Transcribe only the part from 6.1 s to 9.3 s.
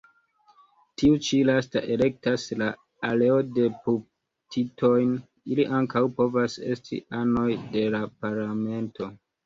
povas esti anoj de la Parlamento.